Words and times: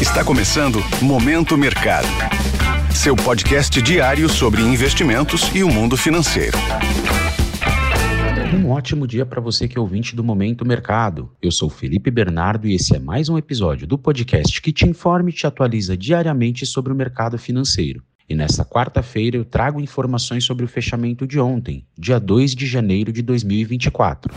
Está 0.00 0.24
começando 0.24 0.78
Momento 1.02 1.58
Mercado. 1.58 2.06
Seu 2.94 3.16
podcast 3.16 3.82
diário 3.82 4.28
sobre 4.28 4.62
investimentos 4.62 5.50
e 5.52 5.64
o 5.64 5.68
mundo 5.68 5.96
financeiro. 5.96 6.56
Um 8.54 8.70
ótimo 8.70 9.08
dia 9.08 9.26
para 9.26 9.40
você 9.40 9.66
que 9.66 9.76
é 9.76 9.80
ouvinte 9.80 10.14
do 10.14 10.22
Momento 10.22 10.64
Mercado. 10.64 11.32
Eu 11.42 11.50
sou 11.50 11.68
Felipe 11.68 12.12
Bernardo 12.12 12.68
e 12.68 12.76
esse 12.76 12.94
é 12.94 13.00
mais 13.00 13.28
um 13.28 13.36
episódio 13.36 13.88
do 13.88 13.98
podcast 13.98 14.62
que 14.62 14.72
te 14.72 14.88
informa 14.88 15.30
e 15.30 15.32
te 15.32 15.48
atualiza 15.48 15.96
diariamente 15.96 16.64
sobre 16.64 16.92
o 16.92 16.96
mercado 16.96 17.36
financeiro. 17.36 18.00
E 18.28 18.36
nesta 18.36 18.64
quarta-feira 18.64 19.36
eu 19.36 19.44
trago 19.44 19.80
informações 19.80 20.44
sobre 20.44 20.64
o 20.64 20.68
fechamento 20.68 21.26
de 21.26 21.40
ontem, 21.40 21.84
dia 21.98 22.20
2 22.20 22.54
de 22.54 22.66
janeiro 22.66 23.12
de 23.12 23.20
2024. 23.20 24.32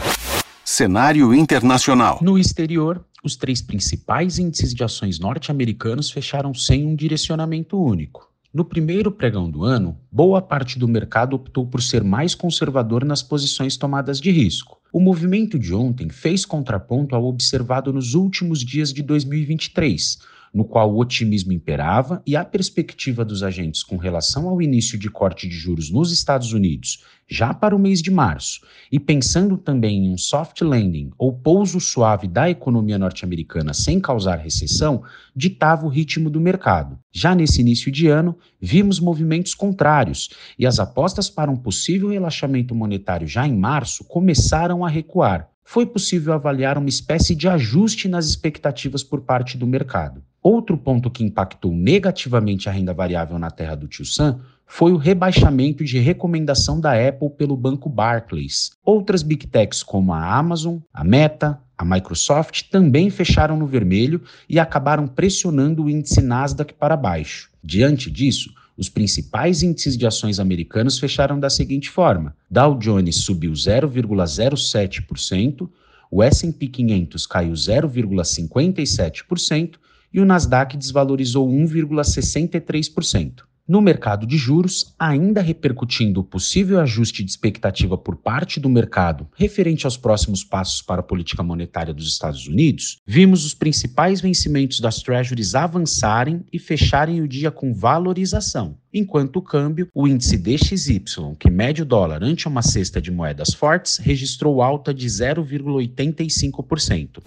Cenário 0.73 1.33
internacional. 1.33 2.19
No 2.21 2.39
exterior, 2.39 3.03
os 3.21 3.35
três 3.35 3.61
principais 3.61 4.39
índices 4.39 4.73
de 4.73 4.81
ações 4.85 5.20
norte-americanos 5.20 6.09
fecharam 6.09 6.53
sem 6.53 6.85
um 6.85 6.95
direcionamento 6.95 7.77
único. 7.77 8.31
No 8.53 8.63
primeiro 8.63 9.11
pregão 9.11 9.52
do 9.52 9.66
ano, 9.66 9.97
boa 10.09 10.41
parte 10.41 10.80
do 10.80 10.88
mercado 10.88 11.35
optou 11.35 11.67
por 11.67 11.81
ser 11.81 12.05
mais 12.05 12.34
conservador 12.34 13.03
nas 13.03 13.21
posições 13.21 13.75
tomadas 13.75 14.17
de 14.21 14.31
risco. 14.31 14.77
O 14.94 15.02
movimento 15.02 15.59
de 15.59 15.73
ontem 15.73 16.09
fez 16.09 16.45
contraponto 16.45 17.17
ao 17.17 17.25
observado 17.25 17.91
nos 17.91 18.13
últimos 18.13 18.63
dias 18.63 18.94
de 18.94 19.03
2023, 19.03 20.19
no 20.53 20.65
qual 20.65 20.93
o 20.93 20.99
otimismo 20.99 21.53
imperava 21.53 22.21
e 22.25 22.35
a 22.35 22.43
perspectiva 22.43 23.23
dos 23.23 23.41
agentes 23.41 23.83
com 23.83 23.95
relação 23.95 24.49
ao 24.49 24.61
início 24.61 24.97
de 24.97 25.09
corte 25.09 25.47
de 25.47 25.55
juros 25.55 25.89
nos 25.89 26.11
Estados 26.11 26.51
Unidos, 26.51 27.03
já 27.29 27.53
para 27.53 27.75
o 27.75 27.79
mês 27.79 28.01
de 28.01 28.11
março, 28.11 28.59
e 28.91 28.99
pensando 28.99 29.57
também 29.57 30.05
em 30.05 30.09
um 30.09 30.17
soft 30.17 30.61
landing 30.61 31.11
ou 31.17 31.31
pouso 31.31 31.79
suave 31.79 32.27
da 32.27 32.49
economia 32.49 32.99
norte-americana 32.99 33.73
sem 33.73 34.01
causar 34.01 34.35
recessão, 34.35 35.03
ditava 35.33 35.85
o 35.85 35.89
ritmo 35.89 36.29
do 36.29 36.41
mercado. 36.41 36.99
Já 37.11 37.33
nesse 37.33 37.61
início 37.61 37.89
de 37.89 38.07
ano, 38.07 38.38
vimos 38.59 38.99
movimentos 38.99 39.53
contrários 39.53 40.30
e 40.59 40.65
as 40.67 40.80
apostas 40.80 41.30
para 41.30 41.49
um 41.49 41.55
possível 41.55 42.09
relaxamento 42.09 42.75
monetário 42.75 43.27
já 43.27 43.47
em 43.47 43.55
março 43.55 44.03
começaram 44.03 44.83
a 44.83 44.89
recuar. 44.89 45.49
Foi 45.63 45.86
possível 45.86 46.33
avaliar 46.33 46.77
uma 46.77 46.89
espécie 46.89 47.33
de 47.33 47.47
ajuste 47.47 48.09
nas 48.09 48.25
expectativas 48.25 49.03
por 49.03 49.21
parte 49.21 49.58
do 49.58 49.65
mercado. 49.65 50.21
Outro 50.44 50.75
ponto 50.75 51.11
que 51.11 51.23
impactou 51.23 51.72
negativamente 51.72 52.67
a 52.67 52.72
renda 52.72 52.92
variável 52.94 53.38
na 53.38 53.52
terra 53.52 53.75
do 53.75 53.88
Tio 53.88 54.03
Sam 54.03 54.39
foi 54.66 54.92
o 54.92 54.98
rebaixamento 54.98 55.83
de 55.83 56.00
recomendação 56.00 56.80
da 56.80 56.94
Apple 56.94 57.30
pelo 57.30 57.56
banco 57.56 57.88
Barclays. 57.88 58.72
Outras 58.83 59.22
big 59.22 59.45
techs 59.45 59.83
como 59.83 60.11
a 60.14 60.36
Amazon, 60.36 60.78
a 60.92 61.03
Meta, 61.03 61.61
a 61.78 61.86
Microsoft 61.86 62.64
também 62.72 63.11
fecharam 63.11 63.56
no 63.56 63.67
vermelho 63.67 64.20
e 64.50 64.58
acabaram 64.58 65.08
pressionando 65.08 65.83
o 65.83 65.89
índice 65.89 66.22
Nasdaq 66.22 66.73
para 66.73 66.98
baixo. 66.98 67.52
Diante 67.64 68.09
disso, 68.09 68.52
os 68.76 68.89
principais 68.89 69.61
índices 69.61 69.95
de 69.95 70.08
ações 70.08 70.39
americanos 70.39 70.98
fecharam 70.98 71.39
da 71.39 71.52
seguinte 71.52 71.88
forma: 71.89 72.36
Dow 72.50 72.80
Jones 72.80 73.17
subiu 73.17 73.52
0,07%, 73.52 75.70
o 76.09 76.23
S&P 76.23 76.67
500 76.67 77.28
caiu 77.28 77.53
0,57% 77.53 79.76
e 80.14 80.20
o 80.20 80.26
Nasdaq 80.26 80.78
desvalorizou 80.78 81.48
1,63%. 81.48 83.44
No 83.72 83.80
mercado 83.80 84.26
de 84.26 84.38
juros, 84.38 84.94
ainda 85.00 85.42
repercutindo 85.42 86.20
o 86.20 86.26
possível 86.26 86.81
ajuste 86.81 87.23
de 87.23 87.31
expectativa 87.31 87.98
por 87.98 88.17
parte 88.17 88.59
do 88.59 88.67
mercado 88.67 89.30
referente 89.34 89.86
aos 89.86 89.95
próximos 89.95 90.44
passos 90.44 90.82
para 90.82 91.00
a 91.00 91.04
política 91.04 91.42
monetária 91.42 91.94
dos 91.94 92.08
Estados 92.08 92.48
Unidos, 92.48 92.98
vimos 93.08 93.45
os 93.45 93.54
principais 93.54 94.20
vencimentos 94.20 94.82
das 94.82 95.02
treasuries 95.02 95.56
avançarem 95.56 96.44
e 96.52 96.59
fecharem 96.59 97.22
o 97.22 97.28
dia 97.28 97.50
com 97.50 97.73
valorização, 97.73 98.76
enquanto 98.94 99.38
o 99.38 99.42
câmbio, 99.42 99.88
o 99.94 100.06
índice 100.06 100.38
DXY, 100.38 101.06
que 101.39 101.50
mede 101.50 101.84
o 101.84 101.86
dólar 101.86 102.21
ante 102.23 102.50
uma 102.50 102.61
cesta 102.61 103.02
de 103.02 103.10
moedas 103.10 103.54
fortes, 103.54 103.95
registrou 103.98 104.61
alta 104.61 104.94
de 104.94 105.08
0,85%. 105.08 107.23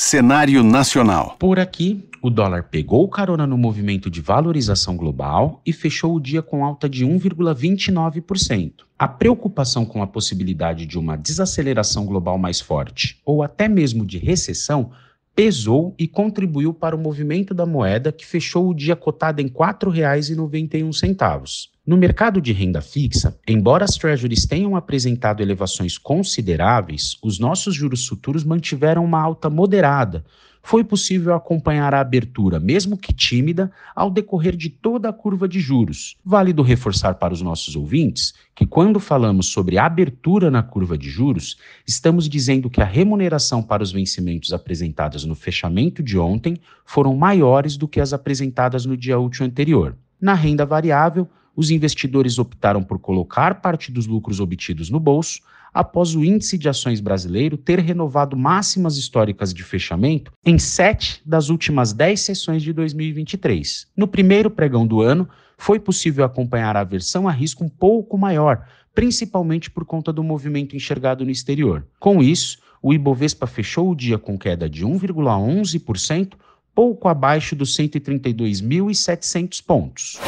Cenário 0.00 0.62
nacional. 0.62 1.34
Por 1.40 1.58
aqui, 1.58 2.08
o 2.22 2.30
dólar 2.30 2.68
pegou 2.70 3.08
carona 3.08 3.48
no 3.48 3.58
movimento 3.58 4.08
de 4.08 4.20
valorização 4.20 4.96
global 4.96 5.60
e 5.66 5.72
fechou 5.72 6.14
o 6.14 6.20
dia 6.20 6.40
com 6.40 6.64
alta 6.64 6.88
de 6.88 7.04
1,29%. 7.04 8.84
A 8.96 9.08
preocupação 9.08 9.84
com 9.84 10.00
a 10.00 10.06
possibilidade 10.06 10.86
de 10.86 10.96
uma 10.96 11.16
desaceleração 11.16 12.06
global 12.06 12.38
mais 12.38 12.60
forte 12.60 13.20
ou 13.24 13.42
até 13.42 13.66
mesmo 13.66 14.06
de 14.06 14.18
recessão 14.18 14.92
pesou 15.34 15.96
e 15.98 16.06
contribuiu 16.06 16.72
para 16.72 16.94
o 16.94 16.98
movimento 16.98 17.52
da 17.52 17.66
moeda, 17.66 18.12
que 18.12 18.24
fechou 18.24 18.68
o 18.68 18.74
dia 18.74 18.94
cotada 18.94 19.42
em 19.42 19.46
R$ 19.46 19.52
4,91. 19.52 21.70
No 21.88 21.96
mercado 21.96 22.38
de 22.38 22.52
renda 22.52 22.82
fixa, 22.82 23.40
embora 23.48 23.82
as 23.82 23.92
treasuries 23.92 24.44
tenham 24.44 24.76
apresentado 24.76 25.42
elevações 25.42 25.96
consideráveis, 25.96 27.16
os 27.22 27.38
nossos 27.38 27.74
juros 27.74 28.06
futuros 28.06 28.44
mantiveram 28.44 29.02
uma 29.02 29.18
alta 29.18 29.48
moderada, 29.48 30.22
foi 30.62 30.84
possível 30.84 31.34
acompanhar 31.34 31.94
a 31.94 32.00
abertura, 32.00 32.60
mesmo 32.60 32.94
que 32.94 33.10
tímida, 33.10 33.72
ao 33.96 34.10
decorrer 34.10 34.54
de 34.54 34.68
toda 34.68 35.08
a 35.08 35.14
curva 35.14 35.48
de 35.48 35.60
juros. 35.60 36.14
Válido 36.22 36.60
reforçar 36.60 37.14
para 37.14 37.32
os 37.32 37.40
nossos 37.40 37.74
ouvintes 37.74 38.34
que, 38.54 38.66
quando 38.66 39.00
falamos 39.00 39.46
sobre 39.46 39.78
abertura 39.78 40.50
na 40.50 40.62
curva 40.62 40.98
de 40.98 41.08
juros, 41.08 41.56
estamos 41.86 42.28
dizendo 42.28 42.68
que 42.68 42.82
a 42.82 42.84
remuneração 42.84 43.62
para 43.62 43.82
os 43.82 43.90
vencimentos 43.90 44.52
apresentadas 44.52 45.24
no 45.24 45.34
fechamento 45.34 46.02
de 46.02 46.18
ontem 46.18 46.58
foram 46.84 47.16
maiores 47.16 47.78
do 47.78 47.88
que 47.88 47.98
as 47.98 48.12
apresentadas 48.12 48.84
no 48.84 48.94
dia 48.94 49.18
útil 49.18 49.46
anterior. 49.46 49.96
Na 50.20 50.34
renda 50.34 50.66
variável, 50.66 51.26
os 51.58 51.70
investidores 51.72 52.38
optaram 52.38 52.84
por 52.84 53.00
colocar 53.00 53.60
parte 53.60 53.90
dos 53.90 54.06
lucros 54.06 54.38
obtidos 54.38 54.90
no 54.90 55.00
bolso 55.00 55.40
após 55.74 56.14
o 56.14 56.24
índice 56.24 56.56
de 56.56 56.68
ações 56.68 57.00
brasileiro 57.00 57.56
ter 57.56 57.80
renovado 57.80 58.36
máximas 58.36 58.96
históricas 58.96 59.52
de 59.52 59.64
fechamento 59.64 60.30
em 60.46 60.56
sete 60.56 61.20
das 61.26 61.48
últimas 61.48 61.92
dez 61.92 62.20
sessões 62.20 62.62
de 62.62 62.72
2023. 62.72 63.88
No 63.96 64.06
primeiro 64.06 64.48
pregão 64.48 64.86
do 64.86 65.02
ano, 65.02 65.28
foi 65.56 65.80
possível 65.80 66.24
acompanhar 66.24 66.76
a 66.76 66.80
aversão 66.82 67.26
a 67.26 67.32
risco 67.32 67.64
um 67.64 67.68
pouco 67.68 68.16
maior, 68.16 68.64
principalmente 68.94 69.68
por 69.68 69.84
conta 69.84 70.12
do 70.12 70.22
movimento 70.22 70.76
enxergado 70.76 71.24
no 71.24 71.30
exterior. 71.32 71.84
Com 71.98 72.22
isso, 72.22 72.58
o 72.80 72.94
Ibovespa 72.94 73.48
fechou 73.48 73.90
o 73.90 73.96
dia 73.96 74.16
com 74.16 74.38
queda 74.38 74.70
de 74.70 74.86
1,11%, 74.86 76.34
pouco 76.72 77.08
abaixo 77.08 77.56
dos 77.56 77.76
132.700 77.76 79.60
pontos 79.66 80.20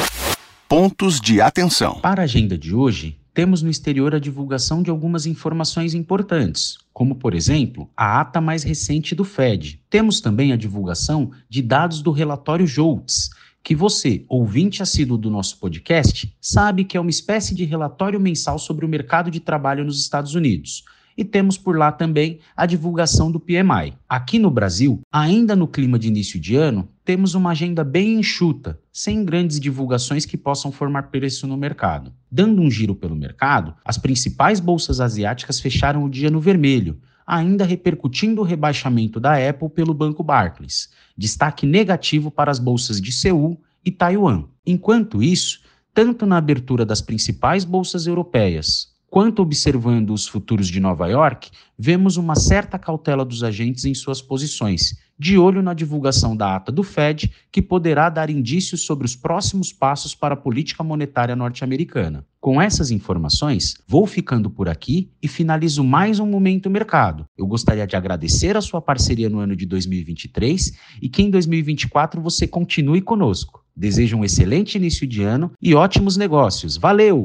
pontos 0.70 1.20
de 1.20 1.40
atenção. 1.40 1.98
Para 2.00 2.22
a 2.22 2.24
agenda 2.26 2.56
de 2.56 2.72
hoje, 2.72 3.18
temos 3.34 3.60
no 3.60 3.68
exterior 3.68 4.14
a 4.14 4.20
divulgação 4.20 4.84
de 4.84 4.88
algumas 4.88 5.26
informações 5.26 5.94
importantes, 5.94 6.78
como, 6.92 7.16
por 7.16 7.34
exemplo, 7.34 7.90
a 7.96 8.20
ata 8.20 8.40
mais 8.40 8.62
recente 8.62 9.12
do 9.12 9.24
Fed. 9.24 9.82
Temos 9.90 10.20
também 10.20 10.52
a 10.52 10.56
divulgação 10.56 11.32
de 11.48 11.60
dados 11.60 12.02
do 12.02 12.12
relatório 12.12 12.68
JOLTS, 12.68 13.30
que 13.64 13.74
você, 13.74 14.24
ouvinte 14.28 14.80
assíduo 14.80 15.18
do 15.18 15.28
nosso 15.28 15.58
podcast, 15.58 16.32
sabe 16.40 16.84
que 16.84 16.96
é 16.96 17.00
uma 17.00 17.10
espécie 17.10 17.52
de 17.52 17.64
relatório 17.64 18.20
mensal 18.20 18.56
sobre 18.56 18.86
o 18.86 18.88
mercado 18.88 19.28
de 19.28 19.40
trabalho 19.40 19.84
nos 19.84 20.00
Estados 20.00 20.36
Unidos 20.36 20.84
e 21.20 21.24
temos 21.24 21.58
por 21.58 21.76
lá 21.76 21.92
também 21.92 22.38
a 22.56 22.64
divulgação 22.64 23.30
do 23.30 23.38
PMI. 23.38 23.92
Aqui 24.08 24.38
no 24.38 24.50
Brasil, 24.50 25.02
ainda 25.12 25.54
no 25.54 25.68
clima 25.68 25.98
de 25.98 26.08
início 26.08 26.40
de 26.40 26.56
ano, 26.56 26.88
temos 27.04 27.34
uma 27.34 27.50
agenda 27.50 27.84
bem 27.84 28.18
enxuta, 28.18 28.80
sem 28.90 29.22
grandes 29.22 29.60
divulgações 29.60 30.24
que 30.24 30.38
possam 30.38 30.72
formar 30.72 31.10
preço 31.10 31.46
no 31.46 31.58
mercado. 31.58 32.10
Dando 32.32 32.62
um 32.62 32.70
giro 32.70 32.94
pelo 32.94 33.14
mercado, 33.14 33.74
as 33.84 33.98
principais 33.98 34.60
bolsas 34.60 34.98
asiáticas 34.98 35.60
fecharam 35.60 36.04
o 36.04 36.08
dia 36.08 36.30
no 36.30 36.40
vermelho, 36.40 36.98
ainda 37.26 37.66
repercutindo 37.66 38.40
o 38.40 38.44
rebaixamento 38.44 39.20
da 39.20 39.34
Apple 39.46 39.68
pelo 39.68 39.92
banco 39.92 40.22
Barclays. 40.22 40.88
Destaque 41.14 41.66
negativo 41.66 42.30
para 42.30 42.50
as 42.50 42.58
bolsas 42.58 42.98
de 42.98 43.12
Seul 43.12 43.60
e 43.84 43.90
Taiwan. 43.90 44.44
Enquanto 44.64 45.22
isso, 45.22 45.60
tanto 45.92 46.24
na 46.24 46.38
abertura 46.38 46.86
das 46.86 47.02
principais 47.02 47.62
bolsas 47.62 48.06
europeias 48.06 48.90
Quanto 49.10 49.42
observando 49.42 50.10
os 50.10 50.28
futuros 50.28 50.68
de 50.68 50.78
Nova 50.78 51.08
York, 51.08 51.50
vemos 51.76 52.16
uma 52.16 52.36
certa 52.36 52.78
cautela 52.78 53.24
dos 53.24 53.42
agentes 53.42 53.84
em 53.84 53.92
suas 53.92 54.22
posições, 54.22 54.96
de 55.18 55.36
olho 55.36 55.60
na 55.60 55.74
divulgação 55.74 56.36
da 56.36 56.54
ata 56.54 56.70
do 56.70 56.84
Fed, 56.84 57.28
que 57.50 57.60
poderá 57.60 58.08
dar 58.08 58.30
indícios 58.30 58.82
sobre 58.82 59.04
os 59.04 59.16
próximos 59.16 59.72
passos 59.72 60.14
para 60.14 60.34
a 60.34 60.36
política 60.36 60.84
monetária 60.84 61.34
norte-americana. 61.34 62.24
Com 62.40 62.62
essas 62.62 62.92
informações, 62.92 63.74
vou 63.84 64.06
ficando 64.06 64.48
por 64.48 64.68
aqui 64.68 65.10
e 65.20 65.26
finalizo 65.26 65.82
mais 65.82 66.20
um 66.20 66.26
Momento 66.26 66.70
Mercado. 66.70 67.24
Eu 67.36 67.48
gostaria 67.48 67.88
de 67.88 67.96
agradecer 67.96 68.56
a 68.56 68.60
sua 68.60 68.80
parceria 68.80 69.28
no 69.28 69.40
ano 69.40 69.56
de 69.56 69.66
2023 69.66 70.72
e 71.02 71.08
que 71.08 71.20
em 71.20 71.30
2024 71.30 72.22
você 72.22 72.46
continue 72.46 73.00
conosco. 73.00 73.64
Desejo 73.74 74.18
um 74.18 74.24
excelente 74.24 74.76
início 74.76 75.04
de 75.04 75.24
ano 75.24 75.50
e 75.60 75.74
ótimos 75.74 76.16
negócios. 76.16 76.76
Valeu! 76.76 77.24